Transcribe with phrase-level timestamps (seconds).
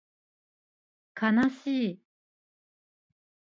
[1.13, 2.01] かなしい